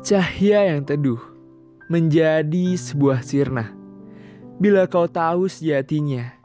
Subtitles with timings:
[0.00, 1.20] cahaya yang teduh
[1.92, 3.76] menjadi sebuah sirna.
[4.60, 6.36] Bila kau tahu sejatinya,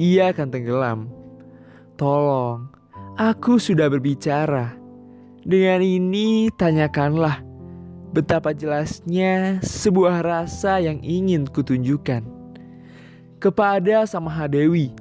[0.00, 1.00] ia akan tenggelam.
[2.00, 2.68] Tolong,
[3.16, 4.76] aku sudah berbicara.
[5.48, 7.40] Dengan ini tanyakanlah
[8.12, 12.24] betapa jelasnya sebuah rasa yang ingin kutunjukkan
[13.40, 14.92] kepada Sang Mahadewi,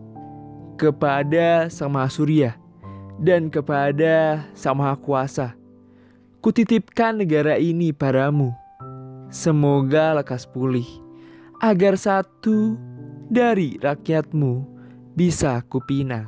[0.80, 2.56] kepada Sang Surya,
[3.20, 5.67] dan kepada Sang Kuasa.
[6.48, 8.56] Kutitipkan negara ini padamu.
[9.28, 10.88] Semoga lekas pulih,
[11.60, 12.80] agar satu
[13.28, 14.64] dari rakyatmu
[15.12, 16.24] bisa kupinang.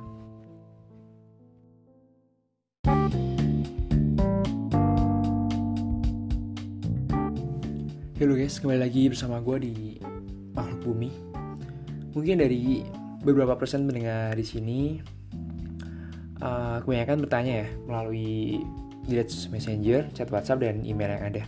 [8.19, 10.03] Halo guys, kembali lagi bersama gue di
[10.51, 11.15] Makhluk Bumi.
[12.11, 12.83] Mungkin dari
[13.23, 14.99] beberapa persen mendengar di sini,
[16.43, 18.59] uh, kebanyakan bertanya ya melalui
[19.09, 21.43] direct messenger, chat WhatsApp dan email yang ada.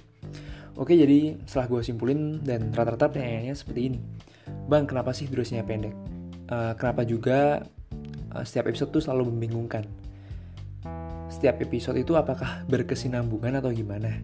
[0.73, 3.99] Oke, jadi setelah gue simpulin dan rata-rata pertanyaannya seperti ini.
[4.65, 5.93] Bang, kenapa sih durasinya pendek?
[6.49, 7.61] Uh, kenapa juga
[8.33, 9.85] uh, setiap episode tuh selalu membingungkan?
[11.29, 14.19] Setiap episode itu apakah berkesinambungan atau gimana?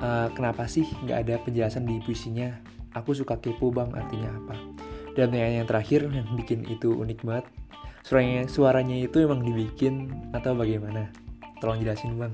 [0.00, 2.50] uh, kenapa sih nggak ada penjelasan di puisinya?
[2.96, 4.56] Aku suka kepo bang, artinya apa?
[5.14, 7.46] Dan yang, yang terakhir yang bikin itu unik banget,
[8.02, 11.06] suaranya suaranya itu emang dibikin atau bagaimana?
[11.60, 12.32] Tolong jelasin bang.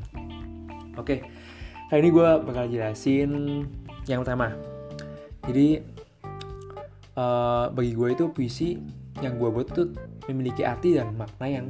[0.97, 1.27] Oke,
[1.91, 3.31] kali ini gue bakal jelasin
[4.07, 4.55] yang pertama.
[5.45, 5.83] Jadi
[7.19, 8.79] uh, bagi gue itu puisi
[9.21, 9.93] yang gue buat tuh
[10.31, 11.67] memiliki arti dan makna yang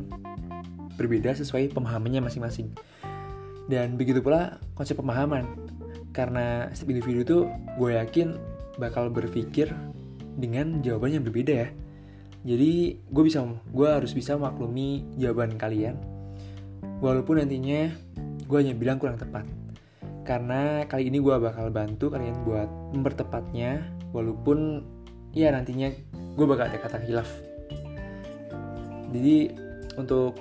[0.95, 2.71] berbeda sesuai pemahamannya masing-masing.
[3.67, 5.67] Dan begitu pula konsep pemahaman
[6.17, 7.43] karena setiap individu tuh
[7.77, 8.41] gue yakin
[8.81, 9.69] bakal berpikir
[10.37, 11.69] dengan jawaban yang berbeda ya
[12.47, 16.01] jadi gue bisa gue harus bisa maklumi jawaban kalian
[17.03, 17.93] walaupun nantinya
[18.47, 19.47] gue hanya bilang kurang tepat.
[20.27, 24.83] Karena kali ini gue bakal bantu kalian buat mempertepatnya walaupun
[25.31, 25.93] ya nantinya
[26.35, 27.29] gue bakal ada kata hilaf
[29.17, 29.55] jadi
[29.97, 30.37] untuk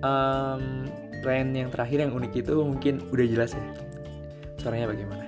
[0.00, 0.88] um,
[1.20, 3.64] plan yang terakhir yang unik itu mungkin udah jelas ya
[4.60, 5.24] caranya bagaimana.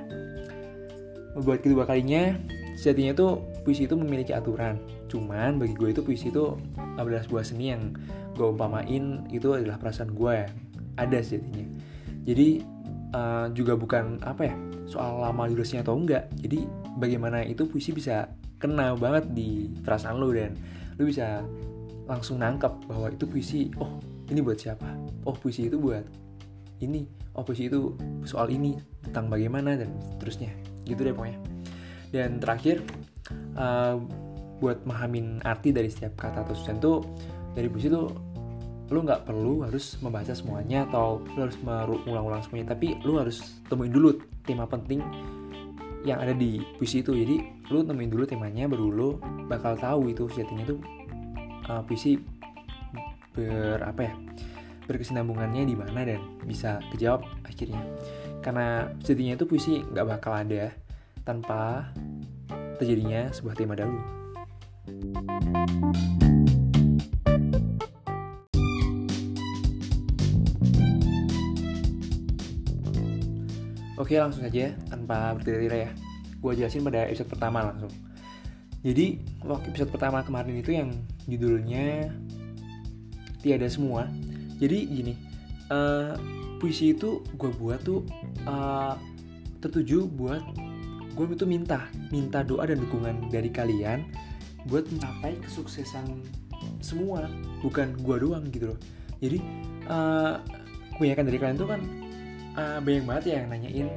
[1.36, 2.32] Membuat kedua kalinya
[2.80, 3.26] sejatinya itu
[3.62, 4.80] puisi itu memiliki aturan.
[5.12, 6.56] Cuman bagi gue itu puisi itu
[6.96, 7.92] adalah sebuah seni yang
[8.36, 10.52] gue umpamain itu adalah perasaan gue yang
[11.00, 11.66] ada sejatinya
[12.26, 12.60] jadi
[13.16, 16.30] uh, juga bukan apa ya soal lama durasinya atau enggak.
[16.38, 20.54] Jadi bagaimana itu puisi bisa kena banget di perasaan lo dan
[20.96, 21.42] lo bisa
[22.06, 23.98] langsung nangkep bahwa itu puisi oh
[24.30, 24.86] ini buat siapa?
[25.26, 26.06] Oh puisi itu buat
[26.80, 27.04] ini.
[27.36, 27.94] Oh puisi itu
[28.24, 30.54] soal ini tentang bagaimana dan seterusnya.
[30.86, 31.38] Gitu deh pokoknya.
[32.14, 32.80] Dan terakhir
[33.58, 33.98] uh,
[34.62, 36.98] buat memahami arti dari setiap kata atau susunan tuh
[37.52, 38.08] dari puisi tuh
[38.86, 42.74] lu nggak perlu harus membaca semuanya atau lu harus mengulang-ulang semuanya.
[42.74, 44.14] Tapi lu harus temuin dulu
[44.46, 45.02] tema penting
[46.06, 47.12] yang ada di puisi itu.
[47.14, 49.08] Jadi lu temuin dulu temanya baru lu
[49.50, 50.78] bakal tahu itu sejatinya tuh
[51.66, 52.14] uh, puisi
[53.34, 54.14] ber apa ya
[54.86, 57.82] berkesinambungannya di mana dan bisa kejawab akhirnya.
[58.38, 60.70] Karena sejatinya itu puisi nggak bakal ada
[61.26, 61.90] tanpa
[62.78, 63.98] terjadinya sebuah tema dahulu.
[73.96, 75.90] Oke langsung saja tanpa bertele-tele ya.
[76.36, 77.92] Gue jelasin pada episode pertama langsung.
[78.84, 80.92] Jadi waktu episode pertama kemarin itu yang
[81.24, 82.12] judulnya
[83.40, 84.04] Tiada Semua.
[84.60, 85.14] Jadi gini
[85.72, 86.12] uh,
[86.60, 88.04] puisi itu gue buat tuh
[88.44, 88.94] uh,
[89.64, 90.44] tertuju buat
[91.16, 94.04] gue itu minta minta doa dan dukungan dari kalian
[94.68, 96.20] buat mencapai kesuksesan
[96.84, 97.26] semua.
[97.64, 98.78] Bukan gue doang gitu loh.
[99.24, 99.40] Jadi
[99.88, 100.36] uh,
[100.94, 101.80] kebanyakan dari kalian tuh kan
[102.56, 103.88] uh, banyak banget ya yang nanyain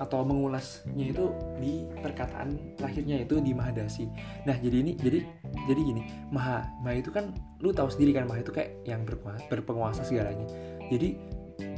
[0.00, 1.30] atau mengulasnya itu
[1.62, 4.10] di perkataan terakhirnya itu di Mahadasi.
[4.48, 5.22] Nah jadi ini jadi
[5.70, 6.02] jadi gini
[6.34, 7.30] Maha Maha itu kan
[7.62, 10.46] lu tahu sendiri kan Maha itu kayak yang berpenguasa, berpenguasa segalanya.
[10.90, 11.14] Jadi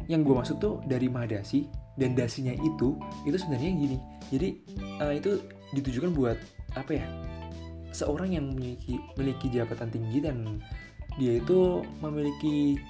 [0.09, 1.69] yang gue maksud tuh dari Mahadasi
[2.00, 2.97] dan dasinya itu
[3.29, 3.99] itu sebenarnya gini.
[4.32, 4.49] Jadi
[5.05, 5.44] uh, itu
[5.76, 6.38] ditujukan buat
[6.79, 7.06] apa ya?
[7.93, 10.58] Seorang yang memiliki memiliki jabatan tinggi dan
[11.20, 12.81] dia itu memiliki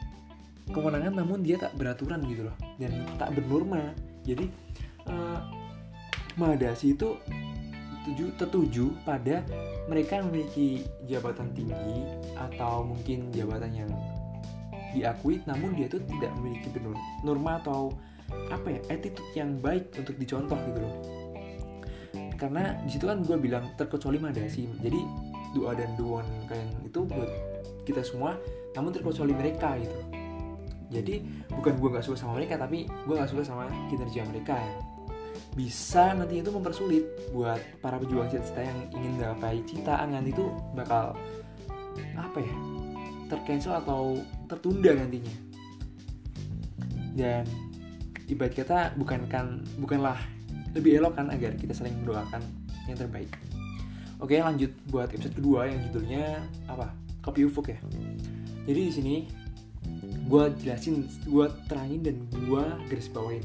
[0.72, 2.56] kewenangan namun dia tak beraturan gitu loh.
[2.80, 3.92] Dan tak bernorma.
[4.24, 4.48] Jadi
[5.08, 5.40] uh,
[6.34, 7.14] Mahadasi itu
[8.02, 9.46] tuju, tertuju pada
[9.86, 12.02] mereka yang memiliki jabatan tinggi
[12.34, 13.90] atau mungkin jabatan yang
[14.90, 17.94] diakui namun dia tuh tidak memiliki benar norma atau
[18.50, 20.94] apa ya attitude yang baik untuk dicontoh gitu loh.
[22.34, 25.00] Karena di situ kan gue bilang terkecuali Mahadasi jadi
[25.54, 27.30] doa dan duan kalian itu buat
[27.86, 28.34] kita semua
[28.74, 30.13] namun terkecuali mereka gitu
[30.92, 34.58] jadi bukan gue nggak suka sama mereka tapi gue nggak suka sama kinerja mereka.
[35.54, 41.14] Bisa nanti itu mempersulit buat para pejuang cita-cita yang ingin menggapai cita angan itu bakal
[42.18, 42.54] apa ya
[43.30, 44.18] tercancel atau
[44.50, 45.34] tertunda nantinya.
[47.14, 47.46] Dan
[48.26, 50.18] ibarat kata bukan kan bukanlah
[50.74, 52.42] lebih elok kan agar kita saling mendoakan
[52.90, 53.30] yang terbaik.
[54.18, 56.90] Oke lanjut buat episode kedua yang judulnya apa?
[57.22, 57.78] Kopi ufuk ya.
[58.66, 59.14] Jadi di sini
[60.24, 63.44] gue jelasin gue terangin dan gue garis bawain.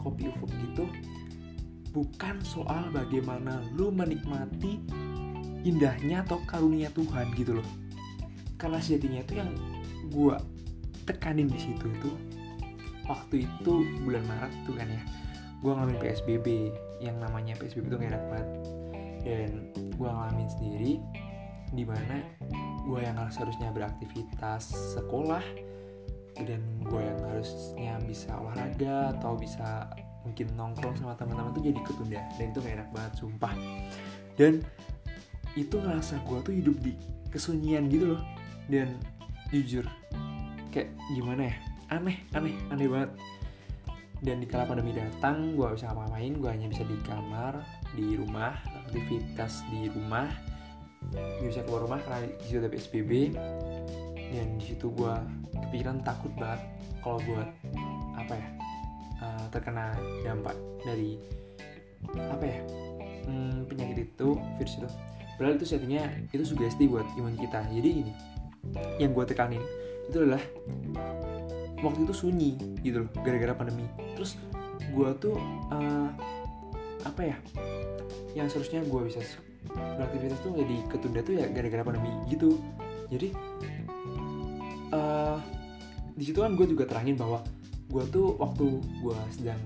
[0.00, 0.84] Kopi ufuk itu
[1.90, 4.80] bukan soal bagaimana lu menikmati
[5.64, 7.68] indahnya atau karunia Tuhan gitu loh.
[8.60, 9.50] Karena sejatinya itu yang
[10.12, 10.36] gue
[11.08, 12.10] tekanin di situ itu
[13.08, 13.72] waktu itu
[14.06, 15.02] bulan Maret tuh kan ya
[15.60, 16.46] gue ngalamin PSBB
[17.04, 18.48] yang namanya PSBB itu gak enak banget.
[19.20, 20.92] Dan gue ngalamin sendiri
[21.70, 22.24] di mana
[22.88, 25.44] gue yang seharusnya beraktivitas sekolah
[26.44, 29.88] dan gue yang harusnya bisa olahraga atau bisa
[30.24, 32.20] mungkin nongkrong sama teman-teman tuh jadi ketunda.
[32.36, 33.54] Dan itu gak enak banget sumpah.
[34.36, 34.52] Dan
[35.58, 36.92] itu ngerasa gue tuh hidup di
[37.32, 38.22] kesunyian gitu loh.
[38.70, 39.00] Dan
[39.50, 39.84] jujur
[40.70, 41.54] kayak gimana ya?
[41.90, 43.10] Aneh aneh aneh banget.
[44.20, 47.64] Dan di kala pandemi datang gue bisa ngapain gue hanya bisa di kamar
[47.96, 48.54] di rumah
[48.86, 50.28] aktivitas di rumah.
[51.10, 53.32] Gak bisa keluar rumah karena di situ ada psbb
[54.30, 55.14] dan di situ gue
[55.68, 56.60] kepikiran takut banget
[57.00, 57.48] kalau buat
[58.16, 58.48] apa ya
[59.20, 61.20] uh, terkena dampak dari
[62.16, 62.60] apa ya
[63.28, 64.88] hmm, penyakit itu virus itu.
[65.36, 67.64] Padahal itu setinya itu sugesti buat imun kita.
[67.72, 68.12] Jadi ini
[69.00, 69.62] yang gue tekanin
[70.08, 70.42] itu adalah
[71.80, 73.88] waktu itu sunyi gitu loh gara-gara pandemi.
[74.16, 74.36] Terus
[74.92, 75.36] gue tuh
[75.72, 76.08] uh,
[77.08, 77.36] apa ya
[78.36, 79.20] yang seharusnya gue bisa
[79.72, 82.60] beraktivitas tuh jadi ketunda tuh ya gara-gara pandemi gitu.
[83.08, 83.32] Jadi
[84.94, 85.38] uh,
[86.14, 87.42] di situ kan gue juga terangin bahwa
[87.90, 88.66] gue tuh waktu
[89.02, 89.60] gue sedang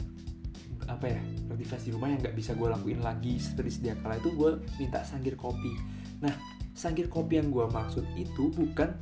[0.84, 4.32] apa ya beraktivitas di rumah yang nggak bisa gue lakuin lagi seperti sedia kala itu
[4.32, 5.72] gue minta sangkir kopi.
[6.20, 6.32] Nah
[6.76, 8.92] sangkir kopi yang gue maksud itu bukan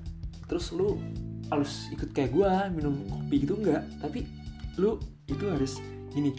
[0.46, 1.00] terus lu
[1.48, 4.28] harus ikut kayak gue minum kopi gitu enggak tapi
[4.80, 5.80] lu itu harus
[6.12, 6.32] gini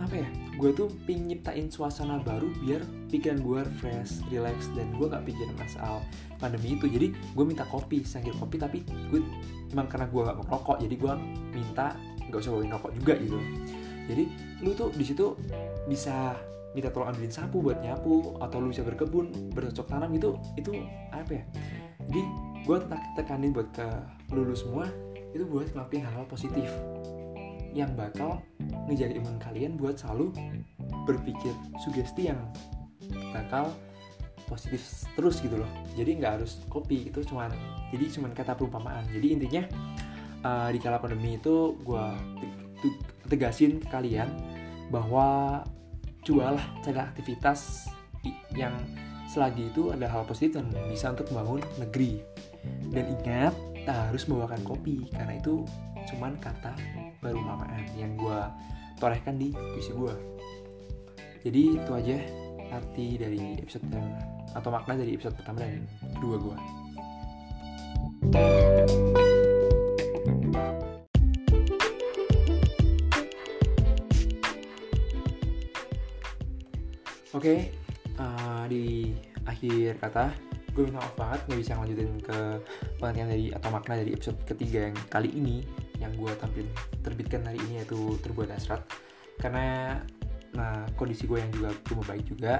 [0.00, 5.06] apa ya gue tuh pingin nyiptain suasana baru biar pikiran gue fresh, relax dan gue
[5.10, 6.00] gak pikirin masalah
[6.38, 6.86] pandemi itu.
[6.86, 8.78] Jadi gue minta kopi sangkir kopi tapi
[9.10, 9.20] gue
[9.74, 11.12] emang karena gue gak mau jadi gue
[11.52, 11.98] minta
[12.30, 13.38] nggak usah bawain rokok juga gitu.
[14.06, 14.24] Jadi
[14.62, 15.34] lu tuh di situ
[15.90, 16.38] bisa
[16.70, 20.70] minta tolong ambilin sapu buat nyapu atau lu bisa berkebun bercocok tanam gitu itu
[21.10, 21.44] apa ya?
[22.06, 22.22] Jadi
[22.62, 22.76] gue
[23.18, 23.86] tekanin buat ke
[24.30, 24.86] lulu semua
[25.34, 26.70] itu buat ngelakuin hal-hal positif
[27.70, 28.42] yang bakal
[28.90, 30.34] ngejaga imun kalian buat selalu
[31.06, 32.38] berpikir sugesti yang
[33.32, 33.72] bakal
[34.48, 35.70] positif terus gitu loh.
[35.94, 37.50] Jadi nggak harus kopi itu cuman
[37.94, 39.06] jadi cuman kata perumpamaan.
[39.10, 39.62] Jadi intinya
[40.42, 42.06] uh, di kala pandemi itu gue
[43.30, 44.28] tegasin ke kalian
[44.90, 45.62] bahwa
[46.26, 47.86] cobalah cari aktivitas
[48.52, 48.74] yang
[49.30, 52.18] selagi itu ada hal positif dan bisa untuk membangun negeri.
[52.90, 53.54] Dan ingat
[53.86, 55.64] tak harus membawakan kopi karena itu
[56.10, 56.74] cuman kata
[57.20, 58.40] baru mamaan yang gue
[59.00, 60.14] torehkan di puisi gue
[61.40, 62.18] jadi itu aja
[62.70, 64.16] arti dari episode dan
[64.54, 65.84] atau makna dari episode pertama dan
[66.18, 66.56] kedua gue
[77.30, 77.60] Oke, okay,
[78.18, 79.14] uh, di
[79.46, 80.34] akhir kata
[80.74, 82.38] gue minta maaf banget nggak bisa lanjutin ke
[82.98, 85.62] pengertian dari atau makna dari episode ketiga yang kali ini
[86.02, 86.66] yang gue tampil
[87.06, 88.82] terbitkan hari ini yaitu terbuat hasrat.
[89.38, 89.98] Karena
[90.56, 92.54] nah kondisi gue yang juga belum baik juga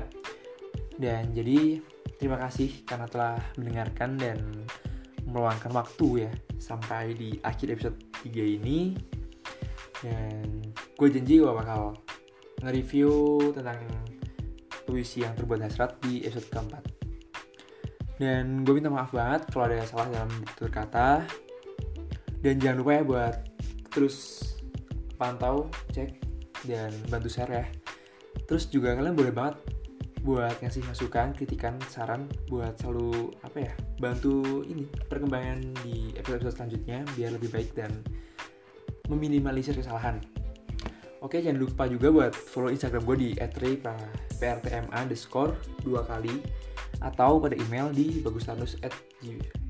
[1.00, 1.80] dan jadi
[2.20, 4.38] terima kasih karena telah mendengarkan dan
[5.26, 8.94] meluangkan waktu ya sampai di akhir episode 3 ini
[10.00, 11.97] dan gue janji gue bakal
[12.61, 13.12] nge-review
[13.56, 13.80] tentang
[14.85, 17.00] puisi yang terbuat hasrat di episode keempat
[18.20, 21.25] dan gue minta maaf banget kalau ada salah dalam tutur kata.
[22.44, 23.35] Dan jangan lupa ya buat
[23.88, 24.16] terus
[25.16, 26.20] pantau, cek,
[26.68, 27.66] dan bantu share ya.
[28.50, 29.62] Terus juga kalian boleh banget
[30.26, 36.99] buat ngasih masukan, kritikan, saran buat selalu apa ya bantu ini perkembangan di episode-episode selanjutnya
[37.16, 38.02] biar lebih baik dan
[39.09, 40.21] meminimalisir kesalahan.
[41.25, 46.42] Oke jangan lupa juga buat follow Instagram gue di @prtma underscore dua kali
[47.00, 48.92] atau pada email di bagusarnus at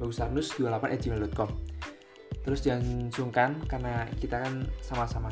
[0.02, 1.50] bagusarnus28 at gmail.com
[2.42, 5.30] terus jangan sungkan karena kita kan sama-sama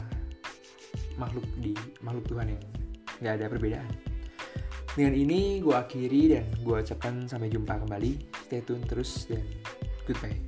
[1.17, 1.75] makhluk di
[2.05, 2.63] makhluk Tuhan yang
[3.21, 3.93] nggak ada perbedaan.
[4.99, 8.13] Dengan ini gue akhiri dan gue ucapkan sampai jumpa kembali.
[8.51, 9.47] Stay tune terus dan
[10.09, 10.48] goodbye